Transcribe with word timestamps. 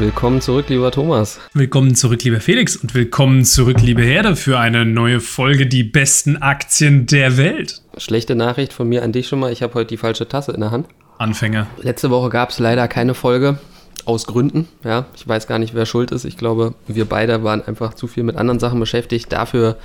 Willkommen 0.00 0.40
zurück, 0.40 0.70
lieber 0.70 0.90
Thomas. 0.90 1.38
Willkommen 1.52 1.94
zurück, 1.94 2.24
lieber 2.24 2.40
Felix. 2.40 2.74
Und 2.74 2.94
willkommen 2.94 3.44
zurück, 3.44 3.82
liebe 3.82 4.00
Herde, 4.00 4.34
für 4.34 4.58
eine 4.58 4.86
neue 4.86 5.20
Folge 5.20 5.66
Die 5.66 5.84
besten 5.84 6.38
Aktien 6.38 7.04
der 7.04 7.36
Welt. 7.36 7.82
Schlechte 7.98 8.34
Nachricht 8.34 8.72
von 8.72 8.88
mir 8.88 9.02
an 9.02 9.12
dich 9.12 9.28
schon 9.28 9.40
mal. 9.40 9.52
Ich 9.52 9.62
habe 9.62 9.74
heute 9.74 9.88
die 9.88 9.98
falsche 9.98 10.26
Tasse 10.26 10.52
in 10.52 10.60
der 10.60 10.70
Hand. 10.70 10.86
Anfänger. 11.18 11.66
Letzte 11.82 12.08
Woche 12.08 12.30
gab 12.30 12.48
es 12.48 12.58
leider 12.58 12.88
keine 12.88 13.12
Folge. 13.12 13.58
Aus 14.06 14.26
Gründen, 14.26 14.68
ja. 14.84 15.04
Ich 15.14 15.28
weiß 15.28 15.46
gar 15.46 15.58
nicht, 15.58 15.74
wer 15.74 15.84
schuld 15.84 16.12
ist. 16.12 16.24
Ich 16.24 16.38
glaube, 16.38 16.72
wir 16.86 17.04
beide 17.04 17.44
waren 17.44 17.62
einfach 17.62 17.92
zu 17.92 18.06
viel 18.06 18.22
mit 18.22 18.36
anderen 18.36 18.58
Sachen 18.58 18.80
beschäftigt. 18.80 19.30
Dafür 19.30 19.76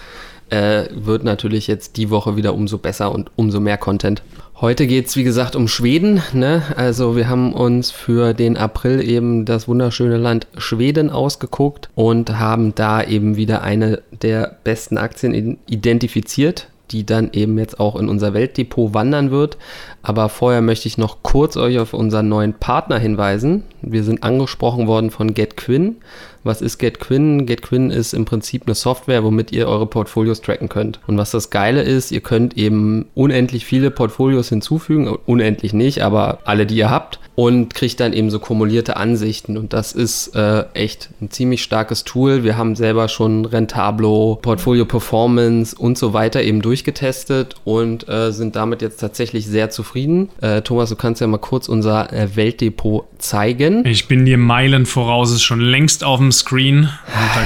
äh, 0.50 0.86
wird 0.91 1.23
natürlich 1.23 1.68
jetzt 1.68 1.98
die 1.98 2.09
Woche 2.09 2.36
wieder 2.36 2.54
umso 2.54 2.78
besser 2.78 3.14
und 3.14 3.32
umso 3.36 3.59
mehr 3.59 3.78
Content. 3.78 4.21
Heute 4.61 4.88
geht 4.88 5.07
es, 5.07 5.18
wie 5.18 5.23
gesagt, 5.23 5.55
um 5.55 5.68
Schweden. 5.68 6.21
Ne? 6.32 6.64
Also 6.78 7.18
wir 7.18 7.28
haben 7.28 7.54
uns 7.54 7.92
für 7.92 8.33
den 8.33 8.56
April 8.56 9.01
eben 9.01 9.43
das 9.43 9.68
wunderschöne 9.68 10.18
Land 10.18 10.47
Schweden 10.57 11.10
ausgeguckt 11.10 11.89
und 11.93 12.39
haben 12.39 12.73
da 12.73 13.04
eben 13.04 13.36
wieder 13.36 13.64
eine 13.64 14.01
der 14.21 14.57
besten 14.64 14.97
Aktien 14.97 15.57
identifiziert 15.68 16.68
die 16.92 17.06
dann 17.06 17.30
eben 17.34 17.57
jetzt 17.57 17.80
auch 17.80 17.96
in 17.96 18.10
unser 18.10 18.34
Weltdepot 18.34 18.93
wandern 18.93 19.32
wird. 19.32 19.57
Aber 20.04 20.30
vorher 20.30 20.62
möchte 20.62 20.88
ich 20.88 20.98
noch 20.98 21.24
kurz 21.24 21.57
euch 21.57 21.80
auf 21.80 21.93
unseren 21.93 22.30
neuen 22.30 22.54
Partner 22.54 23.00
hinweisen. 23.00 23.64
Wir 23.82 24.04
sind 24.04 24.24
angesprochen 24.24 24.88
worden 24.88 25.10
von 25.10 25.34
GetQuinn. 25.34 25.98
Was 26.46 26.62
ist 26.62 26.78
GetQuinn? 26.78 27.48
GetQuinn 27.48 27.90
ist 27.90 28.14
im 28.14 28.26
Prinzip 28.26 28.68
eine 28.68 28.76
Software, 28.76 29.24
womit 29.24 29.52
ihr 29.52 29.68
eure 29.68 29.88
Portfolios 29.88 30.42
tracken 30.42 30.70
könnt. 30.70 31.00
Und 31.07 31.18
was 31.18 31.32
das 31.32 31.50
Geile 31.50 31.82
ist, 31.82 32.12
ihr 32.12 32.22
könnt 32.22 32.56
eben 32.56 33.08
unendlich 33.16 33.66
viele 33.66 33.90
Portfolios 33.90 34.50
hinzufügen. 34.50 35.08
Unendlich 35.26 35.73
nicht, 35.73 36.04
aber 36.04 36.38
alle, 36.45 36.67
die 36.67 36.76
ihr 36.76 36.92
habt. 36.92 37.20
Und 37.34 37.73
kriegt 37.73 38.00
dann 38.00 38.14
eben 38.14 38.30
so 38.30 38.38
kumulierte 38.38 38.96
Ansichten. 38.96 39.58
Und 39.58 39.74
das 39.74 39.92
ist 39.92 40.36
äh, 40.36 40.66
echt 40.76 41.09
ein 41.20 41.31
ziemlich 41.31 41.64
starkes 41.64 42.04
Tool. 42.04 42.44
Wir 42.44 42.58
haben 42.58 42.76
selber 42.76 43.08
schon 43.08 43.46
Rentablo, 43.46 44.38
Portfolio 44.40 44.86
Performance 44.86 45.76
und 45.76 45.98
so 45.98 46.14
weiter 46.14 46.44
eben 46.44 46.62
durchgetestet 46.76 47.56
und 47.64 48.08
äh, 48.09 48.31
sind 48.31 48.58
damit 48.58 48.81
jetzt 48.81 48.98
tatsächlich 48.98 49.45
sehr 49.45 49.70
zufrieden. 49.70 50.30
Äh, 50.42 50.62
Thomas, 50.62 50.90
du 50.90 50.98
kannst 50.98 51.22
ja 51.22 51.28
mal 51.28 51.38
kurz 51.38 51.70
unser 51.70 52.12
äh, 52.12 52.36
Weltdepot 52.36 53.06
zeigen. 53.18 53.86
Ich 53.86 54.09
bin 54.09 54.26
dir 54.26 54.38
Meilen 54.38 54.86
voraus, 54.86 55.31
ist 55.31 55.44
schon 55.44 55.62
längst 55.62 56.03
auf 56.03 56.20
dem 56.20 56.34
Screen. 56.34 56.90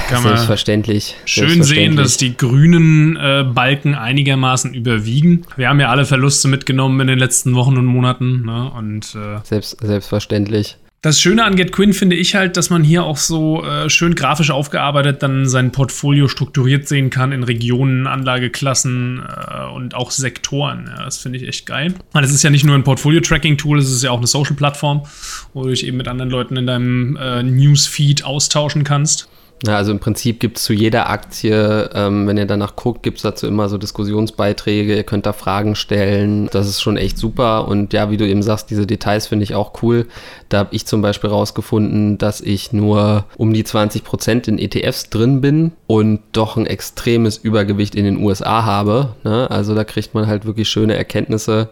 Kann 0.08 0.22
selbstverständlich. 0.22 1.14
Man 1.16 1.28
schön 1.28 1.62
sehen, 1.62 1.96
dass 1.96 2.16
die 2.16 2.36
grünen 2.36 3.16
äh, 3.16 3.44
Balken 3.44 3.94
einigermaßen 3.94 4.74
überwiegen. 4.74 5.46
Wir 5.56 5.68
haben 5.68 5.78
ja 5.78 5.90
alle 5.90 6.06
Verluste 6.06 6.48
mitgenommen 6.48 6.98
in 7.00 7.06
den 7.06 7.18
letzten 7.18 7.54
Wochen 7.54 7.76
und 7.76 7.86
Monaten. 7.86 8.44
Ne? 8.44 8.72
Und, 8.76 9.14
äh, 9.14 9.38
Selbst, 9.44 9.76
selbstverständlich. 9.80 10.76
Das 11.02 11.18
Schöne 11.18 11.44
an 11.44 11.56
GetQuinn 11.56 11.94
finde 11.94 12.14
ich 12.14 12.34
halt, 12.34 12.58
dass 12.58 12.68
man 12.68 12.84
hier 12.84 13.04
auch 13.04 13.16
so 13.16 13.64
äh, 13.64 13.88
schön 13.88 14.14
grafisch 14.14 14.50
aufgearbeitet 14.50 15.22
dann 15.22 15.48
sein 15.48 15.72
Portfolio 15.72 16.28
strukturiert 16.28 16.86
sehen 16.88 17.08
kann 17.08 17.32
in 17.32 17.42
Regionen, 17.42 18.06
Anlageklassen 18.06 19.22
äh, 19.26 19.64
und 19.74 19.94
auch 19.94 20.10
Sektoren. 20.10 20.90
Ja, 20.94 21.04
das 21.06 21.16
finde 21.16 21.38
ich 21.38 21.48
echt 21.48 21.64
geil. 21.64 21.94
Weil 22.12 22.24
es 22.24 22.32
ist 22.32 22.42
ja 22.42 22.50
nicht 22.50 22.66
nur 22.66 22.74
ein 22.74 22.84
Portfolio-Tracking-Tool, 22.84 23.78
es 23.78 23.90
ist 23.90 24.02
ja 24.02 24.10
auch 24.10 24.18
eine 24.18 24.26
Social-Plattform, 24.26 25.06
wo 25.54 25.62
du 25.62 25.70
dich 25.70 25.86
eben 25.86 25.96
mit 25.96 26.06
anderen 26.06 26.30
Leuten 26.30 26.58
in 26.58 26.66
deinem 26.66 27.16
äh, 27.16 27.42
Newsfeed 27.42 28.22
austauschen 28.24 28.84
kannst. 28.84 29.30
Ja, 29.66 29.76
also 29.76 29.92
im 29.92 29.98
Prinzip 29.98 30.40
gibt 30.40 30.56
es 30.56 30.64
zu 30.64 30.72
jeder 30.72 31.10
Aktie, 31.10 31.90
ähm, 31.92 32.26
wenn 32.26 32.38
ihr 32.38 32.46
danach 32.46 32.76
guckt, 32.76 33.02
gibt 33.02 33.18
es 33.18 33.22
dazu 33.22 33.46
immer 33.46 33.68
so 33.68 33.76
Diskussionsbeiträge, 33.76 34.96
ihr 34.96 35.04
könnt 35.04 35.26
da 35.26 35.34
Fragen 35.34 35.74
stellen. 35.74 36.48
Das 36.50 36.66
ist 36.66 36.80
schon 36.80 36.96
echt 36.96 37.18
super. 37.18 37.68
Und 37.68 37.92
ja, 37.92 38.10
wie 38.10 38.16
du 38.16 38.26
eben 38.26 38.42
sagst, 38.42 38.70
diese 38.70 38.86
Details 38.86 39.26
finde 39.26 39.42
ich 39.42 39.54
auch 39.54 39.82
cool. 39.82 40.06
Da 40.48 40.60
habe 40.60 40.74
ich 40.74 40.86
zum 40.86 41.02
Beispiel 41.02 41.28
rausgefunden, 41.28 42.16
dass 42.16 42.40
ich 42.40 42.72
nur 42.72 43.26
um 43.36 43.52
die 43.52 43.64
20 43.64 44.02
Prozent 44.02 44.48
in 44.48 44.58
ETFs 44.58 45.10
drin 45.10 45.42
bin 45.42 45.72
und 45.86 46.20
doch 46.32 46.56
ein 46.56 46.66
extremes 46.66 47.36
Übergewicht 47.36 47.94
in 47.94 48.06
den 48.06 48.16
USA 48.16 48.64
habe. 48.64 49.14
Ne? 49.24 49.50
Also 49.50 49.74
da 49.74 49.84
kriegt 49.84 50.14
man 50.14 50.26
halt 50.26 50.46
wirklich 50.46 50.70
schöne 50.70 50.96
Erkenntnisse 50.96 51.68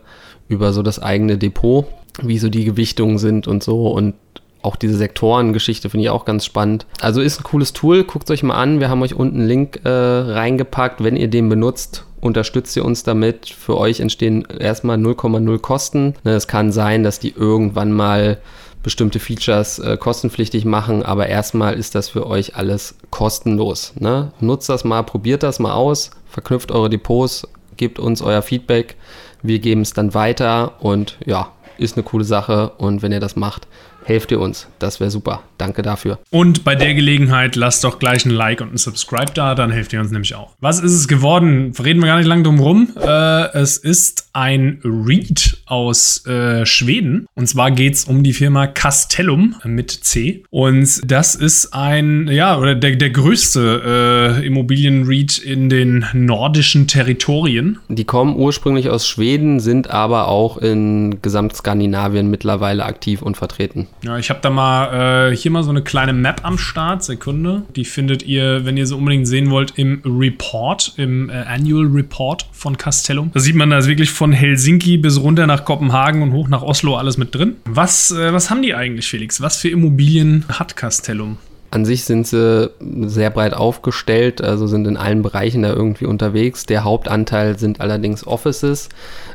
über 0.46 0.74
so 0.74 0.82
das 0.82 0.98
eigene 0.98 1.38
Depot, 1.38 1.86
wie 2.20 2.38
so 2.38 2.50
die 2.50 2.64
Gewichtungen 2.64 3.16
sind 3.16 3.48
und 3.48 3.62
so. 3.62 3.88
Und 3.88 4.14
auch 4.62 4.76
diese 4.76 4.96
Sektorengeschichte 4.96 5.90
finde 5.90 6.04
ich 6.04 6.10
auch 6.10 6.24
ganz 6.24 6.44
spannend. 6.44 6.86
Also 7.00 7.20
ist 7.20 7.40
ein 7.40 7.44
cooles 7.44 7.72
Tool, 7.72 8.04
guckt 8.04 8.28
es 8.28 8.34
euch 8.34 8.42
mal 8.42 8.56
an. 8.56 8.80
Wir 8.80 8.88
haben 8.88 9.02
euch 9.02 9.14
unten 9.14 9.38
einen 9.38 9.48
Link 9.48 9.80
äh, 9.84 9.88
reingepackt. 9.88 11.02
Wenn 11.02 11.16
ihr 11.16 11.28
den 11.28 11.48
benutzt, 11.48 12.04
unterstützt 12.20 12.76
ihr 12.76 12.84
uns 12.84 13.02
damit. 13.02 13.48
Für 13.48 13.78
euch 13.78 14.00
entstehen 14.00 14.46
erstmal 14.58 14.96
0,0 14.96 15.58
Kosten. 15.58 16.14
Ne, 16.24 16.32
es 16.32 16.48
kann 16.48 16.72
sein, 16.72 17.02
dass 17.02 17.20
die 17.20 17.32
irgendwann 17.32 17.92
mal 17.92 18.38
bestimmte 18.82 19.18
Features 19.18 19.78
äh, 19.80 19.96
kostenpflichtig 19.96 20.64
machen, 20.64 21.02
aber 21.02 21.26
erstmal 21.26 21.74
ist 21.74 21.94
das 21.94 22.08
für 22.08 22.26
euch 22.26 22.56
alles 22.56 22.94
kostenlos. 23.10 23.92
Ne? 23.98 24.32
Nutzt 24.40 24.68
das 24.68 24.84
mal, 24.84 25.02
probiert 25.02 25.42
das 25.42 25.58
mal 25.58 25.72
aus, 25.72 26.10
verknüpft 26.28 26.70
eure 26.70 26.88
Depots, 26.88 27.46
gebt 27.76 27.98
uns 27.98 28.22
euer 28.22 28.42
Feedback. 28.42 28.96
Wir 29.42 29.58
geben 29.58 29.82
es 29.82 29.92
dann 29.92 30.14
weiter 30.14 30.72
und 30.80 31.18
ja, 31.26 31.52
ist 31.76 31.96
eine 31.96 32.02
coole 32.02 32.24
Sache. 32.24 32.72
Und 32.78 33.02
wenn 33.02 33.12
ihr 33.12 33.20
das 33.20 33.36
macht, 33.36 33.66
helft 34.04 34.30
ihr 34.30 34.40
uns. 34.40 34.68
Das 34.78 35.00
wäre 35.00 35.10
super. 35.10 35.42
Danke 35.58 35.82
dafür. 35.82 36.18
Und 36.30 36.64
bei 36.64 36.74
der 36.74 36.94
Gelegenheit 36.94 37.56
lasst 37.56 37.84
doch 37.84 37.98
gleich 37.98 38.24
ein 38.24 38.30
Like 38.30 38.60
und 38.60 38.72
ein 38.72 38.78
Subscribe 38.78 39.32
da, 39.34 39.54
dann 39.54 39.70
helft 39.70 39.92
ihr 39.92 40.00
uns 40.00 40.10
nämlich 40.10 40.34
auch. 40.34 40.54
Was 40.60 40.80
ist 40.80 40.92
es 40.92 41.08
geworden? 41.08 41.72
Reden 41.82 42.00
wir 42.00 42.06
gar 42.06 42.18
nicht 42.18 42.26
lange 42.26 42.42
drum 42.42 42.58
rum. 42.58 42.88
Äh, 42.96 43.52
es 43.52 43.76
ist 43.76 44.30
ein 44.32 44.80
Read 44.84 45.57
aus 45.70 46.24
äh, 46.26 46.64
Schweden. 46.66 47.26
Und 47.34 47.48
zwar 47.48 47.70
geht 47.70 47.94
es 47.94 48.04
um 48.04 48.22
die 48.22 48.32
Firma 48.32 48.66
Castellum 48.66 49.56
mit 49.64 49.90
C. 49.90 50.44
Und 50.50 51.00
das 51.10 51.34
ist 51.34 51.74
ein, 51.74 52.28
ja, 52.28 52.58
oder 52.58 52.74
der, 52.74 52.96
der 52.96 53.10
größte 53.10 54.38
äh, 54.40 54.46
Immobilien-Read 54.46 55.38
in 55.38 55.68
den 55.68 56.06
nordischen 56.12 56.86
Territorien. 56.86 57.78
Die 57.88 58.04
kommen 58.04 58.36
ursprünglich 58.36 58.90
aus 58.90 59.08
Schweden, 59.08 59.60
sind 59.60 59.90
aber 59.90 60.28
auch 60.28 60.58
in 60.58 61.20
Gesamtskandinavien 61.22 62.30
mittlerweile 62.30 62.84
aktiv 62.84 63.22
und 63.22 63.36
vertreten. 63.36 63.88
Ja, 64.02 64.18
ich 64.18 64.30
habe 64.30 64.40
da 64.42 64.50
mal 64.50 65.30
äh, 65.32 65.36
hier 65.36 65.50
mal 65.50 65.62
so 65.62 65.70
eine 65.70 65.82
kleine 65.82 66.12
Map 66.12 66.40
am 66.44 66.58
Start. 66.58 67.02
Sekunde. 67.02 67.62
Die 67.74 67.84
findet 67.84 68.22
ihr, 68.22 68.64
wenn 68.64 68.76
ihr 68.76 68.86
sie 68.86 68.94
unbedingt 68.94 69.26
sehen 69.26 69.50
wollt, 69.50 69.72
im 69.76 70.02
Report, 70.04 70.94
im 70.96 71.30
äh, 71.30 71.32
Annual 71.32 71.86
Report 71.86 72.46
von 72.52 72.76
Castellum. 72.76 73.30
Da 73.34 73.40
sieht 73.40 73.56
man 73.56 73.70
da 73.70 73.84
wirklich 73.84 74.10
von 74.10 74.32
Helsinki 74.32 74.98
bis 74.98 75.20
runter 75.20 75.46
nach 75.46 75.57
Kopenhagen 75.64 76.22
und 76.22 76.32
hoch 76.32 76.48
nach 76.48 76.62
Oslo 76.62 76.96
alles 76.96 77.16
mit 77.16 77.34
drin. 77.34 77.56
Was, 77.64 78.10
äh, 78.10 78.32
was 78.32 78.50
haben 78.50 78.62
die 78.62 78.74
eigentlich, 78.74 79.08
Felix? 79.08 79.40
Was 79.40 79.56
für 79.56 79.68
Immobilien 79.68 80.44
hat 80.48 80.76
Castellum? 80.76 81.38
An 81.70 81.84
sich 81.84 82.04
sind 82.04 82.26
sie 82.26 82.70
sehr 83.02 83.28
breit 83.28 83.52
aufgestellt, 83.52 84.40
also 84.40 84.66
sind 84.66 84.86
in 84.86 84.96
allen 84.96 85.22
Bereichen 85.22 85.62
da 85.62 85.68
irgendwie 85.70 86.06
unterwegs. 86.06 86.64
Der 86.64 86.82
Hauptanteil 86.82 87.58
sind 87.58 87.82
allerdings 87.82 88.26
Offices, 88.26 88.88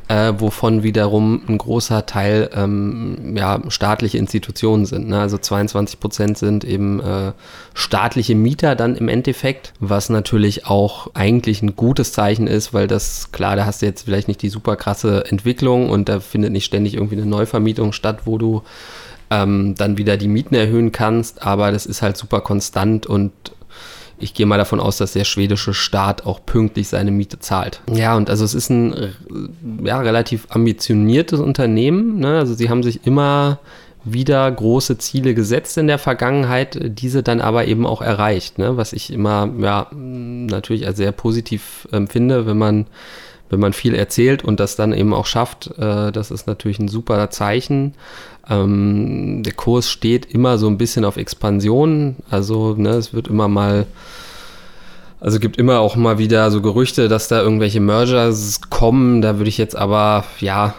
äh, 0.08 0.34
wovon 0.38 0.82
wiederum 0.82 1.44
ein 1.48 1.60
großer 1.60 2.08
Teil 2.08 2.50
ähm, 2.56 3.36
ja, 3.38 3.62
staatliche 3.68 4.18
Institutionen 4.18 4.88
sind. 4.88 5.10
Ne? 5.10 5.20
Also 5.20 5.38
22 5.38 6.00
Prozent 6.00 6.40
sind 6.40 6.64
eben 6.64 7.00
äh, 7.02 7.34
staatliche 7.76 8.34
Mieter 8.34 8.76
dann 8.76 8.96
im 8.96 9.10
Endeffekt, 9.10 9.74
was 9.80 10.10
natürlich 10.10 10.66
auch 10.66 11.12
eigentlich 11.14 11.62
ein 11.62 11.76
gutes 11.76 12.14
Zeichen 12.14 12.48
ist, 12.48 12.74
weil 12.74 12.88
das, 12.88 13.32
klar, 13.32 13.56
da 13.56 13.68
hast 13.68 13.84
du 13.84 13.86
jetzt 13.86 14.06
vielleicht 14.06 14.28
nicht 14.28 14.42
die 14.42 14.50
super 14.50 14.76
krasse 14.76 15.26
Entwicklung 15.28 15.92
und 15.92 16.10
da 16.10 16.20
findet 16.20 16.52
nicht 16.52 16.66
ständig 16.66 16.96
irgendwie 16.96 17.18
eine 17.18 17.28
Neuvermietung 17.28 17.94
statt, 17.94 18.22
wo 18.26 18.40
du 18.40 18.64
ähm, 19.34 19.76
dann 19.76 19.98
wieder 19.98 20.18
die 20.18 20.28
Mieten 20.28 20.56
erhöhen 20.56 20.92
kannst, 20.92 21.46
aber 21.46 21.72
das 21.72 21.86
ist 21.86 22.02
halt 22.02 22.18
super 22.18 22.42
konstant 22.42 23.06
und 23.06 23.32
ich 24.20 24.34
gehe 24.34 24.46
mal 24.46 24.58
davon 24.58 24.80
aus, 24.80 24.98
dass 24.98 25.14
der 25.14 25.26
schwedische 25.26 25.74
Staat 25.74 26.26
auch 26.26 26.46
pünktlich 26.46 26.88
seine 26.88 27.12
Miete 27.12 27.40
zahlt. 27.40 27.82
Ja, 27.92 28.16
und 28.16 28.30
also 28.30 28.46
es 28.46 28.54
ist 28.54 28.70
ein 28.70 29.14
ja, 29.84 30.00
relativ 30.00 30.48
ambitioniertes 30.50 31.40
Unternehmen. 31.40 32.20
Ne? 32.20 32.38
Also 32.38 32.54
sie 32.54 32.70
haben 32.70 32.84
sich 32.84 33.06
immer 33.06 33.60
wieder 34.06 34.50
große 34.50 34.98
Ziele 34.98 35.34
gesetzt 35.34 35.78
in 35.78 35.88
der 35.88 35.98
Vergangenheit, 35.98 36.78
diese 36.82 37.24
dann 37.24 37.42
aber 37.42 37.66
eben 37.66 37.86
auch 37.86 38.02
erreicht, 38.02 38.60
ne? 38.60 38.78
was 38.78 38.94
ich 38.94 39.12
immer 39.12 39.50
ja 39.60 39.88
natürlich 39.92 40.86
als 40.86 40.98
sehr 40.98 41.12
positiv 41.12 41.88
ähm, 41.92 42.08
wenn 42.14 42.58
man 42.58 42.86
wenn 43.54 43.60
man 43.62 43.72
viel 43.72 43.96
erzählt 43.96 44.44
und 44.44 44.60
das 44.60 44.76
dann 44.76 44.92
eben 44.92 45.14
auch 45.14 45.26
schafft, 45.26 45.68
äh, 45.78 46.12
das 46.12 46.32
ist 46.32 46.48
natürlich 46.48 46.80
ein 46.80 46.90
super 46.90 47.30
Zeichen. 47.30 47.94
Ähm, 48.50 49.44
der 49.44 49.54
Kurs 49.54 49.90
steht 49.90 50.26
immer 50.26 50.58
so 50.58 50.68
ein 50.68 50.78
bisschen 50.78 51.06
auf 51.06 51.16
Expansion, 51.16 52.18
also 52.30 52.76
ne, 52.76 52.90
es 52.90 53.14
wird 53.14 53.30
immer 53.30 53.48
mal 53.48 53.86
also 55.22 55.40
gibt 55.40 55.56
immer 55.56 55.80
auch 55.80 55.96
mal 55.96 56.18
wieder 56.18 56.52
so 56.52 56.62
Gerüchte, 56.62 57.08
dass 57.08 57.30
da 57.30 57.42
irgendwelche 57.42 57.80
Mergers 57.80 58.60
kommen. 58.70 59.22
Da 59.22 59.38
würde 59.38 59.48
ich 59.48 59.58
jetzt 59.58 59.74
aber, 59.74 60.26
ja, 60.42 60.76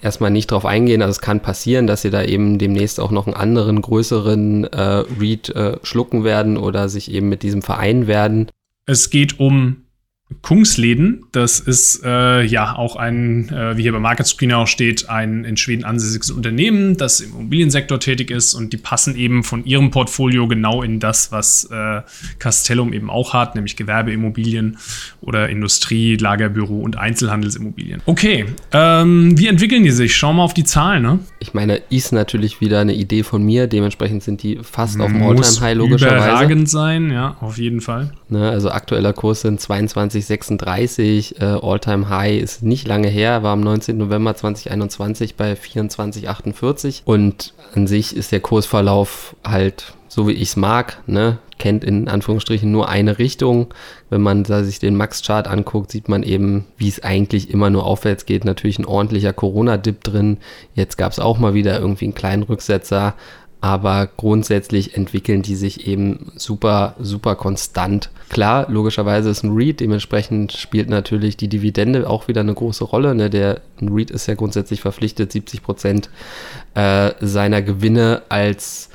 erstmal 0.00 0.30
nicht 0.30 0.50
drauf 0.50 0.64
eingehen. 0.64 1.02
Also 1.02 1.10
es 1.10 1.20
kann 1.20 1.40
passieren, 1.40 1.86
dass 1.86 2.02
sie 2.02 2.10
da 2.10 2.22
eben 2.22 2.58
demnächst 2.58 3.00
auch 3.00 3.10
noch 3.10 3.26
einen 3.26 3.36
anderen, 3.36 3.82
größeren 3.82 4.64
äh, 4.64 5.04
Read 5.20 5.50
äh, 5.50 5.78
schlucken 5.82 6.24
werden 6.24 6.56
oder 6.56 6.88
sich 6.88 7.12
eben 7.12 7.28
mit 7.28 7.42
diesem 7.42 7.60
Verein 7.60 8.06
werden. 8.06 8.48
Es 8.86 9.10
geht 9.10 9.38
um 9.38 9.82
Kungsleden. 10.42 11.24
Das 11.32 11.58
ist 11.58 12.02
äh, 12.04 12.42
ja 12.42 12.76
auch 12.76 12.96
ein, 12.96 13.48
äh, 13.48 13.76
wie 13.76 13.82
hier 13.82 13.92
bei 13.92 13.98
Market 13.98 14.26
Screener 14.26 14.58
auch 14.58 14.66
steht, 14.66 15.08
ein 15.08 15.44
in 15.44 15.56
Schweden 15.56 15.84
ansässiges 15.84 16.30
Unternehmen, 16.30 16.96
das 16.96 17.20
im 17.20 17.32
Immobiliensektor 17.32 17.98
tätig 17.98 18.30
ist 18.30 18.54
und 18.54 18.72
die 18.72 18.76
passen 18.76 19.16
eben 19.16 19.42
von 19.42 19.64
ihrem 19.64 19.90
Portfolio 19.90 20.46
genau 20.46 20.82
in 20.82 21.00
das, 21.00 21.32
was 21.32 21.64
äh, 21.70 22.02
Castellum 22.38 22.92
eben 22.92 23.08
auch 23.10 23.32
hat, 23.32 23.54
nämlich 23.54 23.76
Gewerbeimmobilien 23.76 24.78
oder 25.22 25.48
Industrie, 25.48 26.16
Lagerbüro 26.16 26.78
und 26.78 26.96
Einzelhandelsimmobilien. 26.96 28.02
Okay, 28.04 28.46
ähm, 28.72 29.38
wie 29.38 29.48
entwickeln 29.48 29.82
die 29.82 29.90
sich? 29.90 30.14
Schauen 30.14 30.36
wir 30.36 30.42
auf 30.42 30.54
die 30.54 30.64
Zahlen, 30.64 31.02
ne? 31.02 31.18
Ich 31.40 31.54
meine, 31.54 31.80
ist 31.88 32.12
natürlich 32.12 32.60
wieder 32.60 32.80
eine 32.80 32.94
Idee 32.94 33.22
von 33.22 33.42
mir, 33.42 33.66
dementsprechend 33.66 34.22
sind 34.22 34.42
die 34.42 34.58
fast 34.62 35.00
auf 35.00 35.10
dem 35.10 35.22
Alltime-High 35.22 35.76
logischerweise. 35.76 36.16
Überragend 36.16 36.68
sein, 36.68 37.10
ja, 37.10 37.36
auf 37.40 37.58
jeden 37.58 37.80
Fall. 37.80 38.12
Ne, 38.30 38.50
also 38.50 38.70
aktueller 38.70 39.14
Kurs 39.14 39.40
sind 39.40 39.60
22,36. 39.60 41.40
Äh, 41.40 41.60
All-Time 41.62 42.10
High 42.10 42.42
ist 42.42 42.62
nicht 42.62 42.86
lange 42.86 43.08
her, 43.08 43.42
war 43.42 43.52
am 43.52 43.60
19. 43.60 43.96
November 43.96 44.34
2021 44.34 45.36
bei 45.36 45.54
24,48. 45.54 47.02
Und 47.04 47.54
an 47.74 47.86
sich 47.86 48.14
ist 48.14 48.32
der 48.32 48.40
Kursverlauf 48.40 49.34
halt 49.46 49.94
so 50.08 50.26
wie 50.26 50.32
ich 50.32 50.48
es 50.48 50.56
mag, 50.56 51.00
ne? 51.06 51.38
kennt 51.58 51.84
in 51.84 52.08
Anführungsstrichen 52.08 52.70
nur 52.70 52.88
eine 52.88 53.18
Richtung. 53.18 53.74
Wenn 54.10 54.22
man 54.22 54.44
da 54.44 54.64
sich 54.64 54.78
den 54.78 54.96
Max-Chart 54.96 55.46
anguckt, 55.46 55.90
sieht 55.90 56.08
man 56.08 56.22
eben, 56.22 56.66
wie 56.76 56.88
es 56.88 57.02
eigentlich 57.02 57.50
immer 57.50 57.68
nur 57.68 57.84
aufwärts 57.84 58.26
geht. 58.26 58.44
Natürlich 58.44 58.78
ein 58.78 58.84
ordentlicher 58.84 59.32
Corona-Dip 59.32 60.02
drin. 60.02 60.38
Jetzt 60.74 60.96
gab 60.96 61.12
es 61.12 61.18
auch 61.18 61.38
mal 61.38 61.54
wieder 61.54 61.78
irgendwie 61.78 62.06
einen 62.06 62.14
kleinen 62.14 62.44
Rücksetzer 62.44 63.14
aber 63.60 64.08
grundsätzlich 64.16 64.96
entwickeln 64.96 65.42
die 65.42 65.56
sich 65.56 65.86
eben 65.86 66.30
super, 66.36 66.94
super 67.00 67.34
konstant. 67.34 68.10
Klar, 68.28 68.66
logischerweise 68.70 69.30
ist 69.30 69.42
ein 69.42 69.52
REIT, 69.52 69.80
dementsprechend 69.80 70.52
spielt 70.52 70.88
natürlich 70.88 71.36
die 71.36 71.48
Dividende 71.48 72.08
auch 72.08 72.28
wieder 72.28 72.42
eine 72.42 72.54
große 72.54 72.84
Rolle. 72.84 73.14
Ne? 73.14 73.30
Der 73.30 73.60
REIT 73.80 74.10
ist 74.10 74.26
ja 74.26 74.34
grundsätzlich 74.34 74.80
verpflichtet, 74.80 75.32
70 75.32 75.62
Prozent 75.62 76.10
äh, 76.74 77.12
seiner 77.20 77.62
Gewinne 77.62 78.22
als 78.28 78.90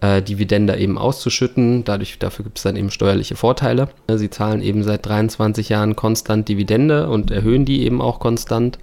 äh, 0.00 0.22
Dividende 0.22 0.76
eben 0.76 0.98
auszuschütten. 0.98 1.82
Dadurch, 1.84 2.18
dafür 2.18 2.44
gibt 2.44 2.58
es 2.58 2.62
dann 2.62 2.76
eben 2.76 2.90
steuerliche 2.90 3.36
Vorteile. 3.36 3.88
Sie 4.14 4.30
zahlen 4.30 4.62
eben 4.62 4.82
seit 4.84 5.06
23 5.06 5.70
Jahren 5.70 5.96
konstant 5.96 6.48
Dividende 6.48 7.08
und 7.08 7.30
erhöhen 7.30 7.64
die 7.64 7.84
eben 7.84 8.00
auch 8.00 8.20
konstant. 8.20 8.78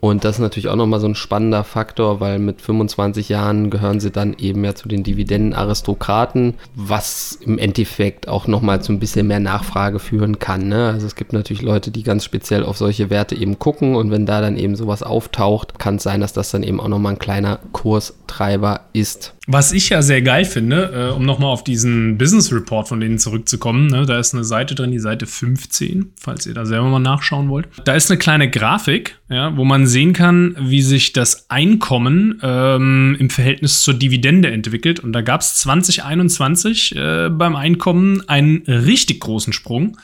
Und 0.00 0.24
das 0.24 0.36
ist 0.36 0.40
natürlich 0.40 0.68
auch 0.68 0.76
nochmal 0.76 1.00
so 1.00 1.06
ein 1.06 1.14
spannender 1.14 1.62
Faktor, 1.62 2.20
weil 2.20 2.38
mit 2.38 2.62
25 2.62 3.28
Jahren 3.28 3.68
gehören 3.70 4.00
sie 4.00 4.10
dann 4.10 4.34
eben 4.38 4.64
ja 4.64 4.74
zu 4.74 4.88
den 4.88 5.02
Dividendenaristokraten, 5.02 6.54
was 6.74 7.38
im 7.40 7.58
Endeffekt 7.58 8.26
auch 8.26 8.46
nochmal 8.46 8.82
zu 8.82 8.92
ein 8.92 8.98
bisschen 8.98 9.26
mehr 9.26 9.40
Nachfrage 9.40 9.98
führen 9.98 10.38
kann. 10.38 10.68
Ne? 10.68 10.88
Also 10.88 11.06
es 11.06 11.16
gibt 11.16 11.34
natürlich 11.34 11.62
Leute, 11.62 11.90
die 11.90 12.02
ganz 12.02 12.24
speziell 12.24 12.64
auf 12.64 12.78
solche 12.78 13.10
Werte 13.10 13.34
eben 13.34 13.58
gucken 13.58 13.94
und 13.94 14.10
wenn 14.10 14.24
da 14.24 14.40
dann 14.40 14.56
eben 14.56 14.74
sowas 14.74 15.02
auftaucht, 15.02 15.78
kann 15.78 15.96
es 15.96 16.02
sein, 16.02 16.22
dass 16.22 16.32
das 16.32 16.50
dann 16.50 16.62
eben 16.62 16.80
auch 16.80 16.88
nochmal 16.88 17.12
ein 17.12 17.18
kleiner 17.18 17.58
Kurstreiber 17.72 18.80
ist. 18.94 19.34
Was 19.52 19.72
ich 19.72 19.88
ja 19.88 20.00
sehr 20.00 20.22
geil 20.22 20.44
finde, 20.44 21.10
äh, 21.10 21.12
um 21.12 21.24
nochmal 21.24 21.50
auf 21.50 21.64
diesen 21.64 22.18
Business 22.18 22.52
Report 22.52 22.86
von 22.86 23.00
denen 23.00 23.18
zurückzukommen, 23.18 23.88
ne, 23.88 24.06
da 24.06 24.16
ist 24.20 24.32
eine 24.32 24.44
Seite 24.44 24.76
drin, 24.76 24.92
die 24.92 25.00
Seite 25.00 25.26
15, 25.26 26.12
falls 26.20 26.46
ihr 26.46 26.54
da 26.54 26.64
selber 26.64 26.88
mal 26.88 27.00
nachschauen 27.00 27.48
wollt. 27.48 27.66
Da 27.84 27.94
ist 27.94 28.12
eine 28.12 28.18
kleine 28.18 28.48
Grafik, 28.48 29.18
ja, 29.28 29.56
wo 29.56 29.64
man 29.64 29.88
sehen 29.88 30.12
kann, 30.12 30.54
wie 30.60 30.82
sich 30.82 31.12
das 31.12 31.50
Einkommen 31.50 32.38
ähm, 32.44 33.16
im 33.18 33.28
Verhältnis 33.28 33.82
zur 33.82 33.94
Dividende 33.94 34.52
entwickelt. 34.52 35.00
Und 35.00 35.12
da 35.12 35.20
gab 35.20 35.40
es 35.40 35.56
2021 35.56 36.94
äh, 36.94 37.28
beim 37.28 37.56
Einkommen 37.56 38.22
einen 38.28 38.58
richtig 38.66 39.18
großen 39.18 39.52
Sprung, 39.52 39.96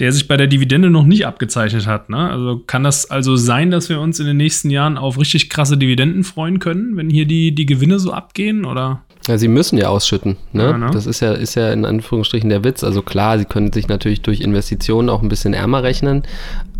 der 0.00 0.12
sich 0.12 0.28
bei 0.28 0.36
der 0.36 0.48
Dividende 0.48 0.90
noch 0.90 1.06
nicht 1.06 1.26
abgezeichnet 1.26 1.86
hat. 1.86 2.10
Ne? 2.10 2.30
Also 2.30 2.58
kann 2.58 2.84
das 2.84 3.10
also 3.10 3.36
sein, 3.36 3.70
dass 3.70 3.88
wir 3.88 4.00
uns 4.00 4.20
in 4.20 4.26
den 4.26 4.36
nächsten 4.36 4.68
Jahren 4.68 4.98
auf 4.98 5.18
richtig 5.18 5.48
krasse 5.48 5.78
Dividenden 5.78 6.24
freuen 6.24 6.58
können, 6.58 6.98
wenn 6.98 7.08
hier 7.08 7.24
die, 7.24 7.54
die 7.54 7.64
Gewinne 7.64 7.98
so 7.98 8.12
abgehen? 8.12 8.66
Oder 8.66 8.81
oder? 8.82 9.02
Ja, 9.28 9.38
sie 9.38 9.48
müssen 9.48 9.78
ja 9.78 9.88
ausschütten. 9.88 10.36
Ne? 10.52 10.64
Ja, 10.64 10.78
ne? 10.78 10.90
Das 10.92 11.06
ist 11.06 11.20
ja, 11.20 11.32
ist 11.32 11.54
ja 11.54 11.72
in 11.72 11.84
Anführungsstrichen 11.84 12.50
der 12.50 12.64
Witz. 12.64 12.82
Also 12.82 13.02
klar, 13.02 13.38
sie 13.38 13.44
können 13.44 13.72
sich 13.72 13.86
natürlich 13.86 14.22
durch 14.22 14.40
Investitionen 14.40 15.08
auch 15.08 15.22
ein 15.22 15.28
bisschen 15.28 15.54
ärmer 15.54 15.84
rechnen. 15.84 16.24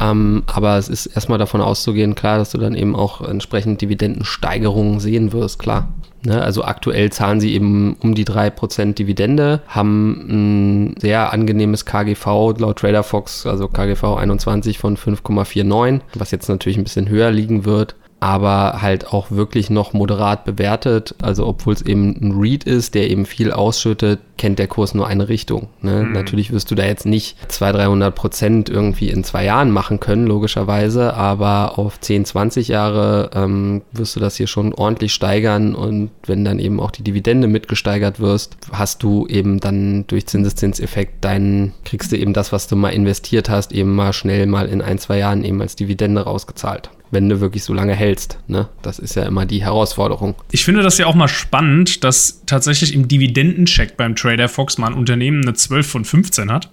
Ähm, 0.00 0.42
aber 0.46 0.76
es 0.76 0.88
ist 0.88 1.06
erstmal 1.06 1.38
davon 1.38 1.60
auszugehen, 1.60 2.16
klar, 2.16 2.38
dass 2.38 2.50
du 2.50 2.58
dann 2.58 2.74
eben 2.74 2.96
auch 2.96 3.20
entsprechend 3.20 3.80
Dividendensteigerungen 3.80 4.98
sehen 4.98 5.32
wirst, 5.32 5.60
klar. 5.60 5.88
Ne? 6.24 6.42
Also 6.42 6.64
aktuell 6.64 7.12
zahlen 7.12 7.40
sie 7.40 7.54
eben 7.54 7.94
um 8.00 8.16
die 8.16 8.24
3% 8.24 8.94
Dividende, 8.94 9.60
haben 9.68 10.26
ein 10.28 10.94
sehr 11.00 11.32
angenehmes 11.32 11.84
KGV 11.84 12.54
laut 12.58 12.80
TraderFox, 12.80 13.46
also 13.46 13.68
KGV 13.68 14.16
21 14.16 14.78
von 14.78 14.96
5,49, 14.96 16.00
was 16.14 16.32
jetzt 16.32 16.48
natürlich 16.48 16.78
ein 16.78 16.84
bisschen 16.84 17.08
höher 17.08 17.30
liegen 17.30 17.64
wird 17.64 17.94
aber 18.22 18.80
halt 18.80 19.12
auch 19.12 19.32
wirklich 19.32 19.68
noch 19.68 19.94
moderat 19.94 20.44
bewertet. 20.44 21.16
Also 21.20 21.44
obwohl 21.44 21.74
es 21.74 21.82
eben 21.82 22.16
ein 22.20 22.40
Read 22.40 22.62
ist, 22.62 22.94
der 22.94 23.10
eben 23.10 23.26
viel 23.26 23.50
ausschüttet, 23.50 24.20
kennt 24.38 24.60
der 24.60 24.68
Kurs 24.68 24.94
nur 24.94 25.08
eine 25.08 25.28
Richtung. 25.28 25.68
Ne? 25.80 26.04
Mhm. 26.04 26.12
Natürlich 26.12 26.52
wirst 26.52 26.70
du 26.70 26.76
da 26.76 26.84
jetzt 26.84 27.04
nicht 27.04 27.36
200, 27.50 27.82
300 27.82 28.14
Prozent 28.14 28.68
irgendwie 28.68 29.08
in 29.08 29.24
zwei 29.24 29.44
Jahren 29.44 29.72
machen 29.72 29.98
können, 29.98 30.28
logischerweise, 30.28 31.14
aber 31.14 31.80
auf 31.80 31.98
10, 31.98 32.24
20 32.24 32.68
Jahre 32.68 33.30
ähm, 33.34 33.82
wirst 33.90 34.14
du 34.14 34.20
das 34.20 34.36
hier 34.36 34.46
schon 34.46 34.72
ordentlich 34.72 35.12
steigern 35.12 35.74
und 35.74 36.10
wenn 36.24 36.44
dann 36.44 36.60
eben 36.60 36.78
auch 36.78 36.92
die 36.92 37.02
Dividende 37.02 37.48
mitgesteigert 37.48 38.20
wirst, 38.20 38.56
hast 38.72 39.02
du 39.02 39.26
eben 39.26 39.58
dann 39.58 40.06
durch 40.06 40.26
Zinseszinseffekt 40.26 41.24
deinen, 41.24 41.72
kriegst 41.84 42.12
du 42.12 42.16
eben 42.16 42.34
das, 42.34 42.52
was 42.52 42.68
du 42.68 42.76
mal 42.76 42.90
investiert 42.90 43.48
hast, 43.48 43.72
eben 43.72 43.96
mal 43.96 44.12
schnell 44.12 44.46
mal 44.46 44.66
in 44.66 44.80
ein, 44.80 44.98
zwei 44.98 45.18
Jahren 45.18 45.42
eben 45.42 45.60
als 45.60 45.74
Dividende 45.74 46.20
rausgezahlt 46.22 46.90
wenn 47.12 47.28
du 47.28 47.40
wirklich 47.40 47.62
so 47.62 47.74
lange 47.74 47.94
hältst. 47.94 48.38
Ne? 48.48 48.68
Das 48.80 48.98
ist 48.98 49.14
ja 49.14 49.24
immer 49.24 49.44
die 49.44 49.62
Herausforderung. 49.62 50.34
Ich 50.50 50.64
finde 50.64 50.82
das 50.82 50.96
ja 50.96 51.06
auch 51.06 51.14
mal 51.14 51.28
spannend, 51.28 52.02
dass 52.04 52.40
tatsächlich 52.46 52.94
im 52.94 53.06
Dividendencheck 53.06 53.98
beim 53.98 54.16
Trader 54.16 54.48
Fox 54.48 54.78
mal 54.78 54.88
ein 54.88 54.94
Unternehmen 54.94 55.42
eine 55.42 55.52
12 55.52 55.86
von 55.86 56.04
15 56.06 56.50
hat. 56.50 56.70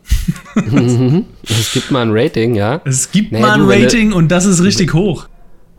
es 0.55 1.73
gibt 1.73 1.91
mal 1.91 2.03
ein 2.03 2.11
Rating, 2.11 2.55
ja. 2.55 2.81
Es 2.85 3.11
gibt 3.11 3.33
naja, 3.33 3.45
mal 3.45 3.53
ein 3.53 3.67
du, 3.67 3.69
Rating 3.69 4.11
du, 4.11 4.15
und 4.15 4.29
das 4.29 4.45
ist 4.45 4.63
richtig 4.63 4.93
hoch. 4.93 5.27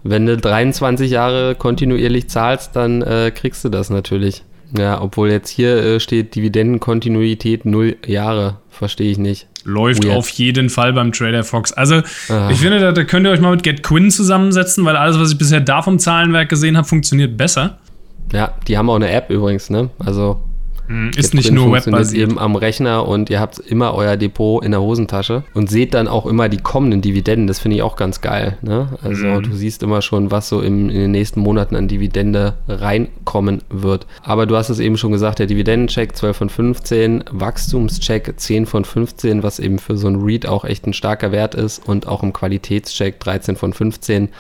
Wenn 0.03 0.27
du 0.27 0.37
23 0.37 1.11
Jahre 1.11 1.55
kontinuierlich 1.55 2.29
zahlst, 2.29 2.77
dann 2.77 3.01
äh, 3.01 3.33
kriegst 3.35 3.65
du 3.65 3.71
das 3.71 3.89
natürlich. 3.89 4.45
Ja, 4.77 5.01
obwohl 5.01 5.31
jetzt 5.31 5.49
hier 5.49 5.77
äh, 5.77 6.01
steht 6.01 6.35
Dividendenkontinuität 6.35 7.65
0 7.65 7.97
Jahre. 8.07 8.59
Verstehe 8.71 9.11
ich 9.11 9.19
nicht. 9.19 9.47
Läuft 9.65 10.05
Weird. 10.05 10.17
auf 10.17 10.29
jeden 10.31 10.71
Fall 10.71 10.93
beim 10.93 11.13
Trader 11.13 11.45
Fox. 11.45 11.73
Also, 11.73 12.03
ah. 12.29 12.49
ich 12.51 12.59
finde, 12.59 12.81
da, 12.81 12.93
da, 12.93 13.05
könnt 13.05 13.27
ihr 13.27 13.33
euch 13.33 13.41
mal 13.41 13.51
mit 13.51 13.63
Get 13.63 13.83
Quinn 13.83 14.11
zusammensetzen, 14.11 14.85
weil 14.85 14.97
alles, 14.97 15.19
was 15.19 15.33
ich 15.33 15.39
bisher 15.39 15.61
da 15.61 15.83
vom 15.83 15.99
Zahlenwerk 15.99 16.49
gesehen 16.49 16.77
habe, 16.77 16.87
funktioniert 16.87 17.37
besser. 17.37 17.79
Ja, 18.33 18.55
die 18.69 18.79
haben 18.79 18.89
auch 18.89 18.97
eine 18.97 19.11
App 19.11 19.29
übrigens, 19.31 19.71
ne? 19.71 19.91
Also 19.99 20.41
hm, 20.91 21.13
ist 21.17 21.35
nicht 21.35 21.53
nur 21.53 21.73
webbasiert. 21.73 22.31
eben 22.31 22.39
am 22.41 22.57
Rechner 22.57 23.07
und 23.07 23.31
ihr 23.31 23.39
habt 23.39 23.61
immer 23.61 23.95
euer 23.95 24.17
Depot 24.17 24.65
in 24.65 24.73
der 24.73 24.81
Hosentasche 24.81 25.45
und 25.55 25.71
seht 25.71 25.95
dann 25.95 26.09
auch 26.09 26.27
immer 26.27 26.49
die 26.49 26.57
kommenden 26.57 27.01
Dividenden. 27.01 27.47
Das 27.47 27.61
finde 27.61 27.77
ich 27.77 27.83
auch 27.83 27.95
ganz 27.95 28.21
geil. 28.21 28.59
Ne? 28.61 28.89
Also 29.01 29.27
mhm. 29.27 29.43
du 29.45 29.53
siehst 29.53 29.85
immer 29.85 30.03
schon, 30.03 30.33
was 30.33 30.49
so 30.49 30.61
im, 30.61 30.91
in 30.91 30.99
den 30.99 31.11
nächsten 31.13 31.39
Monaten 31.39 31.77
an 31.77 31.87
Dividende 31.87 32.55
reinkommen 32.67 33.63
wird. 33.71 34.09
Aber 34.25 34.47
du 34.47 34.57
hast 34.57 34.69
es 34.69 34.81
eben 34.81 34.97
schon 34.97 35.13
gesagt, 35.13 35.39
der 35.39 35.47
Dividendencheck 35.47 36.17
12 36.17 36.37
von 36.37 36.51
15, 36.51 37.25
Wachstumscheck 37.31 38.35
10 38.37 38.67
von 38.67 38.85
15, 38.85 39.45
was 39.45 39.61
eben 39.61 39.79
für 39.79 39.97
so 39.97 40.09
ein 40.09 40.17
Read 40.17 40.47
auch 40.47 40.65
echt 40.65 40.89
ein 40.89 40.93
starker 40.93 41.31
Wert 41.31 41.55
ist 41.55 41.87
und 41.87 42.09
auch 42.09 42.25
im 42.25 42.33
Qualitätscheck 42.33 43.21
13 43.21 43.55
von 43.55 43.73
15. 43.73 44.31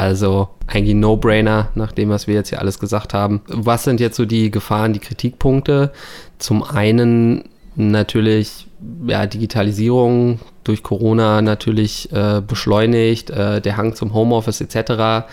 Also 0.00 0.48
eigentlich 0.66 0.94
No-Brainer, 0.94 1.68
nach 1.74 1.92
dem, 1.92 2.08
was 2.08 2.26
wir 2.26 2.32
jetzt 2.32 2.48
hier 2.48 2.58
alles 2.58 2.78
gesagt 2.78 3.12
haben. 3.12 3.42
Was 3.48 3.84
sind 3.84 4.00
jetzt 4.00 4.16
so 4.16 4.24
die 4.24 4.50
Gefahren, 4.50 4.94
die 4.94 4.98
Kritikpunkte? 4.98 5.92
Zum 6.38 6.62
einen 6.62 7.44
natürlich 7.76 8.66
ja, 9.06 9.26
Digitalisierung 9.26 10.40
durch 10.64 10.82
Corona 10.82 11.42
natürlich 11.42 12.10
äh, 12.12 12.40
beschleunigt, 12.40 13.28
äh, 13.28 13.60
der 13.60 13.76
Hang 13.76 13.94
zum 13.94 14.14
Homeoffice 14.14 14.62
etc. 14.62 15.26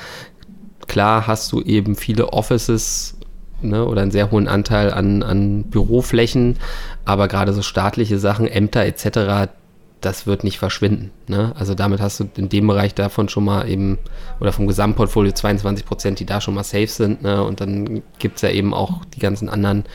Klar 0.85 1.27
hast 1.27 1.53
du 1.53 1.61
eben 1.61 1.95
viele 1.95 2.33
Offices 2.33 3.17
ne, 3.61 3.85
oder 3.85 4.01
einen 4.01 4.11
sehr 4.11 4.31
hohen 4.31 4.49
Anteil 4.49 4.91
an, 4.91 5.23
an 5.23 5.63
Büroflächen, 5.63 6.57
aber 7.05 7.29
gerade 7.29 7.53
so 7.53 7.61
staatliche 7.61 8.19
Sachen, 8.19 8.45
Ämter 8.45 8.83
etc., 8.83 9.49
das 10.01 10.27
wird 10.27 10.43
nicht 10.43 10.59
verschwinden. 10.59 11.11
Ne? 11.27 11.53
Also 11.57 11.73
damit 11.73 11.99
hast 11.99 12.19
du 12.19 12.29
in 12.37 12.49
dem 12.49 12.67
Bereich 12.67 12.93
davon 12.93 13.29
schon 13.29 13.45
mal 13.45 13.67
eben, 13.67 13.97
oder 14.39 14.51
vom 14.51 14.67
Gesamtportfolio 14.67 15.31
22 15.31 15.85
Prozent, 15.85 16.19
die 16.19 16.25
da 16.25 16.39
schon 16.39 16.53
mal 16.53 16.63
safe 16.63 16.87
sind. 16.87 17.23
Ne? 17.23 17.43
Und 17.43 17.61
dann 17.61 18.03
gibt 18.19 18.37
es 18.37 18.41
ja 18.43 18.49
eben 18.49 18.73
auch 18.73 19.05
die 19.05 19.19
ganzen 19.19 19.49
anderen 19.49 19.85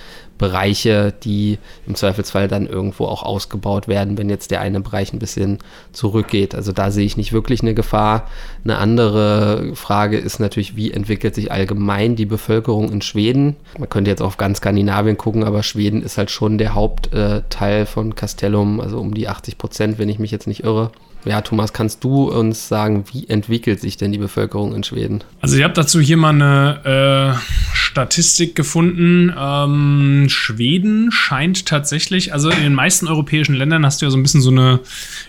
Bereiche, 0.42 1.14
die 1.22 1.58
im 1.86 1.94
Zweifelsfall 1.94 2.48
dann 2.48 2.66
irgendwo 2.66 3.06
auch 3.06 3.22
ausgebaut 3.22 3.86
werden, 3.86 4.18
wenn 4.18 4.28
jetzt 4.28 4.50
der 4.50 4.60
eine 4.60 4.80
Bereich 4.80 5.12
ein 5.12 5.20
bisschen 5.20 5.58
zurückgeht. 5.92 6.56
Also 6.56 6.72
da 6.72 6.90
sehe 6.90 7.06
ich 7.06 7.16
nicht 7.16 7.32
wirklich 7.32 7.62
eine 7.62 7.74
Gefahr. 7.74 8.26
Eine 8.64 8.78
andere 8.78 9.70
Frage 9.74 10.18
ist 10.18 10.40
natürlich, 10.40 10.74
wie 10.74 10.90
entwickelt 10.90 11.36
sich 11.36 11.52
allgemein 11.52 12.16
die 12.16 12.26
Bevölkerung 12.26 12.90
in 12.90 13.02
Schweden? 13.02 13.54
Man 13.78 13.88
könnte 13.88 14.10
jetzt 14.10 14.20
auf 14.20 14.36
ganz 14.36 14.58
Skandinavien 14.58 15.16
gucken, 15.16 15.44
aber 15.44 15.62
Schweden 15.62 16.02
ist 16.02 16.18
halt 16.18 16.32
schon 16.32 16.58
der 16.58 16.74
Hauptteil 16.74 17.86
von 17.86 18.16
Castellum, 18.16 18.80
also 18.80 18.98
um 18.98 19.14
die 19.14 19.28
80 19.28 19.58
Prozent, 19.58 19.98
wenn 19.98 20.08
ich 20.08 20.18
mich 20.18 20.32
jetzt 20.32 20.48
nicht 20.48 20.64
irre. 20.64 20.90
ja, 21.24 21.40
Thomas, 21.40 21.72
kannst 21.72 22.02
du 22.02 22.32
uns 22.32 22.66
sagen, 22.66 23.04
wie 23.12 23.28
entwickelt 23.28 23.80
sich 23.80 23.96
denn 23.96 24.10
die 24.10 24.18
Bevölkerung 24.18 24.74
in 24.74 24.82
Schweden? 24.82 25.22
Also 25.40 25.56
ich 25.56 25.62
habe 25.62 25.74
dazu 25.74 26.00
hier 26.00 26.16
mal 26.16 26.30
eine 26.30 27.36
äh, 27.36 27.76
Statistik 27.92 28.54
gefunden. 28.54 29.32
Ähm, 29.38 30.26
Schweden 30.28 31.12
scheint 31.12 31.66
tatsächlich, 31.66 32.32
also 32.32 32.48
in 32.48 32.62
den 32.62 32.74
meisten 32.74 33.06
europäischen 33.06 33.54
Ländern 33.54 33.84
hast 33.84 34.00
du 34.00 34.06
ja 34.06 34.10
so 34.10 34.16
ein 34.16 34.22
bisschen 34.22 34.40
so 34.40 34.50
eine, 34.50 34.80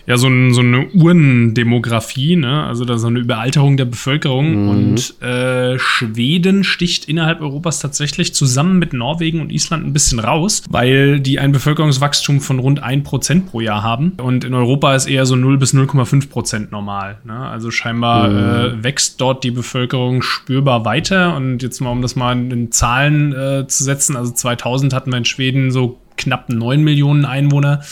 ja, 0.06 0.16
so, 0.16 0.28
ein, 0.28 0.54
so 0.54 0.62
eine 0.62 0.88
Urnendemografie, 0.94 2.36
ne? 2.36 2.64
Also 2.64 2.86
da 2.86 2.96
so 2.96 3.08
eine 3.08 3.18
Überalterung 3.18 3.76
der 3.76 3.84
Bevölkerung. 3.84 4.62
Mhm. 4.62 4.68
Und 4.68 5.22
äh, 5.22 5.78
Schweden 5.78 6.64
sticht 6.64 7.04
innerhalb 7.04 7.42
Europas 7.42 7.80
tatsächlich 7.80 8.34
zusammen 8.34 8.78
mit 8.78 8.94
Norwegen 8.94 9.42
und 9.42 9.52
Island 9.52 9.86
ein 9.86 9.92
bisschen 9.92 10.18
raus, 10.18 10.62
weil 10.70 11.20
die 11.20 11.38
ein 11.38 11.52
Bevölkerungswachstum 11.52 12.40
von 12.40 12.60
rund 12.60 12.82
1% 12.82 13.44
pro 13.44 13.60
Jahr 13.60 13.82
haben. 13.82 14.12
Und 14.16 14.44
in 14.44 14.54
Europa 14.54 14.94
ist 14.94 15.06
eher 15.06 15.26
so 15.26 15.36
0 15.36 15.58
bis 15.58 15.74
0,5 15.74 16.30
Prozent 16.30 16.72
normal. 16.72 17.18
Ne? 17.24 17.36
Also 17.36 17.70
scheinbar 17.70 18.28
mhm. 18.30 18.80
äh, 18.80 18.84
wächst 18.84 19.20
dort 19.20 19.44
die 19.44 19.50
Bevölkerung 19.50 20.22
spürbar 20.22 20.86
weiter. 20.86 21.36
Und 21.36 21.62
jetzt 21.62 21.80
mal, 21.80 21.90
um 21.90 22.00
das 22.00 22.16
mal 22.16 22.32
in 22.32 22.53
Zahlen 22.70 23.32
äh, 23.32 23.66
zu 23.66 23.84
setzen, 23.84 24.16
also 24.16 24.32
2000 24.32 24.92
hatten 24.92 25.10
wir 25.10 25.18
in 25.18 25.24
Schweden 25.24 25.70
so 25.70 25.98
knapp 26.16 26.48
9 26.48 26.82
Millionen 26.82 27.24
Einwohner. 27.24 27.82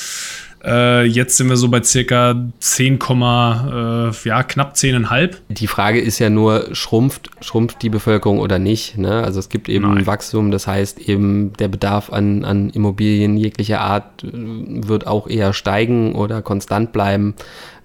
Äh, 0.64 1.06
jetzt 1.06 1.36
sind 1.36 1.48
wir 1.48 1.56
so 1.56 1.68
bei 1.68 1.82
circa 1.82 2.36
10, 2.60 2.94
äh, 2.94 4.10
ja, 4.24 4.42
knapp 4.44 4.74
10,5. 4.74 5.34
Die 5.48 5.66
Frage 5.66 6.00
ist 6.00 6.20
ja 6.20 6.30
nur, 6.30 6.68
schrumpft, 6.72 7.30
schrumpft 7.40 7.82
die 7.82 7.88
Bevölkerung 7.88 8.38
oder 8.38 8.60
nicht? 8.60 8.96
Ne? 8.96 9.24
Also 9.24 9.40
es 9.40 9.48
gibt 9.48 9.68
eben 9.68 9.92
Nein. 9.92 10.06
Wachstum, 10.06 10.52
das 10.52 10.68
heißt 10.68 11.00
eben 11.00 11.52
der 11.54 11.68
Bedarf 11.68 12.12
an, 12.12 12.44
an 12.44 12.70
Immobilien 12.70 13.36
jeglicher 13.36 13.80
Art 13.80 14.22
äh, 14.22 14.28
wird 14.32 15.06
auch 15.06 15.26
eher 15.26 15.52
steigen 15.52 16.14
oder 16.14 16.42
konstant 16.42 16.92
bleiben. 16.92 17.34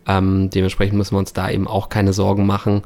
Ähm, 0.07 0.51
dementsprechend 0.51 0.98
müssen 0.98 1.15
wir 1.15 1.19
uns 1.19 1.34
da 1.34 1.50
eben 1.50 1.67
auch 1.67 1.89
keine 1.89 2.13
Sorgen 2.13 2.46
machen. 2.46 2.84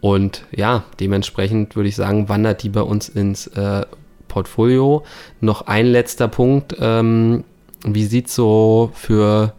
Und 0.00 0.44
ja, 0.50 0.84
dementsprechend 0.98 1.76
würde 1.76 1.88
ich 1.88 1.96
sagen, 1.96 2.28
wandert 2.28 2.62
die 2.62 2.70
bei 2.70 2.82
uns 2.82 3.08
ins 3.08 3.46
äh, 3.48 3.84
Portfolio. 4.28 5.04
Noch 5.40 5.66
ein 5.66 5.86
letzter 5.86 6.28
Punkt. 6.28 6.76
Ähm, 6.80 7.44
wie 7.84 8.04
sieht 8.04 8.30
so 8.30 8.92
für, 8.94 9.54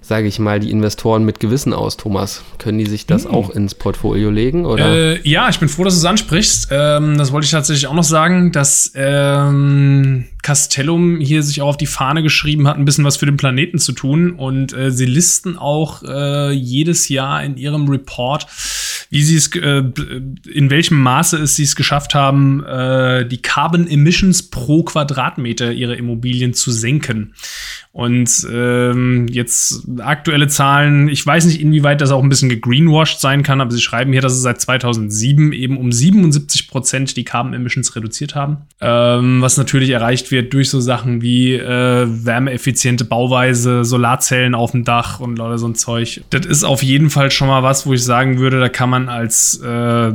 sage 0.00 0.26
ich 0.26 0.38
mal, 0.38 0.60
die 0.60 0.70
Investoren 0.70 1.24
mit 1.24 1.38
Gewissen 1.40 1.72
aus, 1.72 1.96
Thomas? 1.96 2.42
Können 2.58 2.78
die 2.78 2.86
sich 2.86 3.06
das 3.06 3.24
hm. 3.24 3.30
auch 3.32 3.50
ins 3.50 3.74
Portfolio 3.74 4.30
legen? 4.30 4.64
Oder? 4.64 4.86
Äh, 4.86 5.28
ja, 5.28 5.48
ich 5.48 5.60
bin 5.60 5.68
froh, 5.68 5.84
dass 5.84 5.94
du 5.94 5.98
es 5.98 6.04
ansprichst. 6.04 6.68
Ähm, 6.70 7.18
das 7.18 7.32
wollte 7.32 7.44
ich 7.44 7.50
tatsächlich 7.50 7.86
auch 7.86 7.94
noch 7.94 8.04
sagen, 8.04 8.50
dass 8.50 8.92
ähm, 8.94 10.26
Castellum 10.42 11.20
hier 11.20 11.42
sich 11.42 11.62
auch 11.62 11.68
auf 11.68 11.76
die 11.76 11.86
Fahne 11.86 12.22
geschrieben 12.22 12.68
hat, 12.68 12.76
ein 12.76 12.84
bisschen 12.84 13.04
was 13.04 13.16
für 13.16 13.26
den 13.26 13.36
Planeten 13.36 13.78
zu 13.78 13.92
tun. 13.92 14.32
Und 14.32 14.72
äh, 14.72 14.90
sie 14.90 15.06
listen 15.06 15.56
auch 15.56 16.02
äh, 16.02 16.52
jedes 16.52 17.08
Jahr 17.08 17.42
in 17.42 17.56
ihrem 17.56 17.88
Report, 17.88 18.46
wie 19.14 19.22
sie 19.22 19.36
es, 19.36 19.54
äh, 19.54 19.84
in 20.52 20.70
welchem 20.70 21.00
Maße 21.00 21.38
es 21.38 21.54
sie 21.54 21.62
es 21.62 21.76
geschafft 21.76 22.16
haben, 22.16 22.64
äh, 22.64 23.24
die 23.24 23.40
Carbon 23.40 23.86
Emissions 23.86 24.50
pro 24.50 24.82
Quadratmeter 24.82 25.70
ihrer 25.70 25.96
Immobilien 25.96 26.52
zu 26.52 26.72
senken. 26.72 27.32
Und 27.92 28.44
ähm, 28.52 29.28
jetzt 29.28 29.86
aktuelle 30.00 30.48
Zahlen, 30.48 31.08
ich 31.08 31.24
weiß 31.24 31.44
nicht, 31.44 31.60
inwieweit 31.60 32.00
das 32.00 32.10
auch 32.10 32.24
ein 32.24 32.28
bisschen 32.28 32.48
gegreenwashed 32.48 33.20
sein 33.20 33.44
kann, 33.44 33.60
aber 33.60 33.70
sie 33.70 33.80
schreiben 33.80 34.10
hier, 34.10 34.20
dass 34.20 34.34
sie 34.34 34.40
seit 34.40 34.60
2007 34.60 35.52
eben 35.52 35.78
um 35.78 35.92
77 35.92 36.66
Prozent 36.66 37.16
die 37.16 37.22
Carbon 37.22 37.54
Emissions 37.54 37.94
reduziert 37.94 38.34
haben, 38.34 38.62
ähm, 38.80 39.40
was 39.42 39.56
natürlich 39.58 39.90
erreicht 39.90 40.32
wird 40.32 40.52
durch 40.52 40.70
so 40.70 40.80
Sachen 40.80 41.22
wie 41.22 41.54
äh, 41.54 42.06
wärmeeffiziente 42.08 43.04
Bauweise, 43.04 43.84
Solarzellen 43.84 44.56
auf 44.56 44.72
dem 44.72 44.82
Dach 44.82 45.20
und 45.20 45.38
lauter 45.38 45.58
so 45.58 45.68
ein 45.68 45.76
Zeug. 45.76 46.24
Das 46.30 46.46
ist 46.46 46.64
auf 46.64 46.82
jeden 46.82 47.10
Fall 47.10 47.30
schon 47.30 47.46
mal 47.46 47.62
was, 47.62 47.86
wo 47.86 47.92
ich 47.92 48.02
sagen 48.02 48.40
würde, 48.40 48.58
da 48.58 48.68
kann 48.68 48.90
man 48.90 49.03
als, 49.08 49.60
äh, 49.62 50.12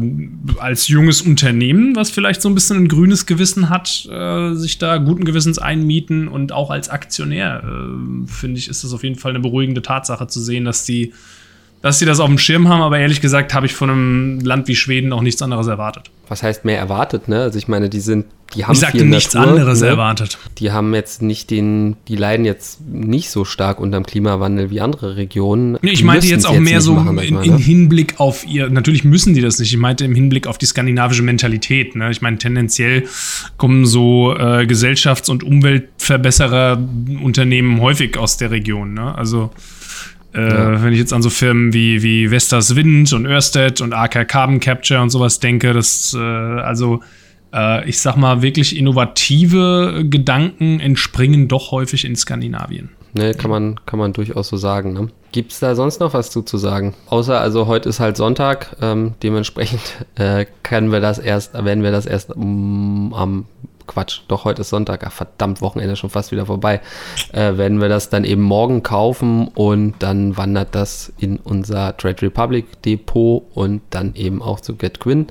als 0.59 0.87
junges 0.87 1.21
Unternehmen, 1.21 1.95
was 1.95 2.09
vielleicht 2.11 2.41
so 2.41 2.49
ein 2.49 2.55
bisschen 2.55 2.77
ein 2.77 2.87
grünes 2.87 3.25
Gewissen 3.25 3.69
hat, 3.69 4.07
äh, 4.11 4.53
sich 4.53 4.77
da 4.77 4.97
guten 4.97 5.25
Gewissens 5.25 5.59
einmieten 5.59 6.27
und 6.27 6.51
auch 6.51 6.69
als 6.69 6.89
Aktionär 6.89 7.63
äh, 7.63 8.27
finde 8.27 8.59
ich, 8.59 8.67
ist 8.67 8.83
das 8.83 8.93
auf 8.93 9.03
jeden 9.03 9.15
Fall 9.15 9.31
eine 9.31 9.39
beruhigende 9.39 9.81
Tatsache 9.81 10.27
zu 10.27 10.39
sehen, 10.39 10.65
dass 10.65 10.85
die, 10.85 11.13
dass 11.81 11.99
sie 11.99 12.05
das 12.05 12.19
auf 12.19 12.27
dem 12.27 12.37
Schirm 12.37 12.67
haben, 12.67 12.81
aber 12.81 12.99
ehrlich 12.99 13.21
gesagt 13.21 13.53
habe 13.53 13.65
ich 13.65 13.73
von 13.73 13.89
einem 13.89 14.39
Land 14.41 14.67
wie 14.67 14.75
Schweden 14.75 15.13
auch 15.13 15.21
nichts 15.21 15.41
anderes 15.41 15.67
erwartet. 15.67 16.11
Was 16.27 16.43
heißt 16.43 16.65
mehr 16.65 16.77
erwartet, 16.77 17.27
ne? 17.27 17.41
Also 17.41 17.57
ich 17.57 17.67
meine, 17.67 17.89
die 17.89 18.01
sind, 18.01 18.25
die 18.53 18.65
haben 18.65 18.73
ich 18.73 18.79
sagte 18.79 19.05
nichts 19.05 19.33
Natur, 19.33 19.51
anderes 19.51 19.81
ne? 19.81 19.87
erwartet. 19.87 20.37
Die 20.57 20.71
haben 20.71 20.93
jetzt 20.93 21.21
nicht 21.21 21.49
den, 21.49 21.95
die 22.07 22.17
leiden 22.17 22.45
jetzt 22.45 22.81
nicht 22.85 23.31
so 23.31 23.45
stark 23.45 23.79
unter 23.79 23.97
dem 23.97 24.05
Klimawandel 24.05 24.69
wie 24.69 24.81
andere 24.81 25.15
Regionen. 25.15 25.77
Nee, 25.81 25.91
ich 25.91 26.03
meinte 26.03 26.27
jetzt 26.27 26.45
auch 26.45 26.53
jetzt 26.53 26.63
mehr 26.63 26.81
so 26.81 26.93
machen, 26.93 27.17
in, 27.17 27.41
in, 27.41 27.57
Hinblick 27.57 28.19
auf 28.19 28.45
ihr, 28.45 28.69
natürlich 28.69 29.05
müssen 29.05 29.33
die 29.33 29.41
das 29.41 29.57
nicht, 29.57 29.71
ich 29.71 29.79
meinte 29.79 30.03
im 30.03 30.13
Hinblick 30.13 30.47
auf 30.47 30.57
die 30.57 30.65
skandinavische 30.65 31.23
Mentalität. 31.23 31.95
Ne? 31.95 32.11
Ich 32.11 32.21
meine, 32.21 32.37
tendenziell 32.37 33.07
kommen 33.57 33.85
so 33.85 34.35
äh, 34.35 34.65
Gesellschafts- 34.65 35.29
und 35.31 35.43
Umweltverbesserer 35.43 36.77
Unternehmen 37.23 37.79
häufig 37.79 38.17
aus 38.17 38.37
der 38.37 38.51
Region. 38.51 38.93
Ne? 38.93 39.15
Also 39.15 39.49
äh, 40.33 40.47
ja. 40.47 40.83
Wenn 40.83 40.93
ich 40.93 40.99
jetzt 40.99 41.13
an 41.13 41.21
so 41.21 41.29
Firmen 41.29 41.73
wie, 41.73 42.03
wie 42.03 42.29
Vestas 42.29 42.75
Wind 42.75 43.11
und 43.13 43.25
Ørsted 43.25 43.81
und 43.81 43.93
AK 43.93 44.27
Carbon 44.27 44.59
Capture 44.59 45.01
und 45.01 45.09
sowas 45.09 45.39
denke, 45.39 45.73
das, 45.73 46.13
äh, 46.13 46.19
also 46.19 47.01
äh, 47.53 47.87
ich 47.89 47.99
sag 47.99 48.15
mal, 48.15 48.41
wirklich 48.41 48.77
innovative 48.77 50.05
Gedanken 50.07 50.79
entspringen 50.79 51.47
doch 51.47 51.71
häufig 51.71 52.05
in 52.05 52.15
Skandinavien. 52.15 52.89
Ne, 53.13 53.33
kann 53.33 53.49
man, 53.49 53.79
kann 53.87 53.97
man 53.97 54.13
durchaus 54.13 54.49
so 54.49 54.57
sagen. 54.57 54.93
Ne? 54.93 55.09
Gibt 55.31 55.51
es 55.51 55.59
da 55.59 55.73
sonst 55.73 55.99
noch 55.99 56.13
was 56.13 56.29
zu, 56.29 56.43
zu 56.43 56.57
sagen? 56.57 56.93
Außer, 57.07 57.39
also 57.39 57.65
heute 57.65 57.89
ist 57.89 57.99
halt 57.99 58.17
Sonntag, 58.17 58.75
ähm, 58.81 59.13
dementsprechend 59.23 60.05
äh, 60.15 60.45
können 60.61 60.91
wir 60.91 60.99
das 60.99 61.17
erst, 61.17 61.53
werden 61.53 61.83
wir 61.83 61.91
das 61.91 62.05
erst 62.05 62.35
um, 62.35 63.13
am 63.15 63.45
Quatsch, 63.89 64.21
doch 64.27 64.45
heute 64.45 64.61
ist 64.61 64.69
Sonntag, 64.69 65.03
ach 65.05 65.11
verdammt, 65.11 65.61
Wochenende 65.61 65.95
schon 65.95 66.11
fast 66.11 66.31
wieder 66.31 66.45
vorbei, 66.45 66.79
äh, 67.33 67.57
werden 67.57 67.81
wir 67.81 67.89
das 67.89 68.09
dann 68.09 68.23
eben 68.23 68.43
morgen 68.43 68.83
kaufen 68.83 69.47
und 69.47 69.95
dann 69.99 70.37
wandert 70.37 70.75
das 70.75 71.11
in 71.17 71.37
unser 71.37 71.97
Trade 71.97 72.21
Republic 72.21 72.81
Depot 72.83 73.43
und 73.53 73.81
dann 73.89 74.13
eben 74.13 74.41
auch 74.41 74.59
zu 74.59 74.75
GetQuinn. 74.75 75.27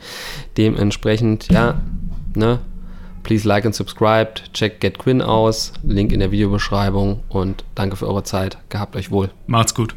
Dementsprechend, 0.57 1.49
ja, 1.53 1.81
ne, 2.35 2.59
please 3.23 3.47
like 3.47 3.65
and 3.65 3.75
subscribe, 3.75 4.33
check 4.53 4.81
GetQuinn 4.81 5.23
aus, 5.23 5.73
Link 5.85 6.13
in 6.13 6.19
der 6.19 6.33
Videobeschreibung 6.33 7.21
und 7.29 7.65
danke 7.77 7.95
für 7.95 8.09
eure 8.09 8.25
Zeit. 8.25 8.59
Gehabt 8.71 8.97
euch 8.97 9.13
wohl. 9.13 9.31
Macht's 9.47 9.75
gut. 9.75 9.95